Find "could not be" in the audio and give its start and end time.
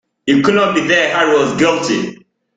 0.43-0.81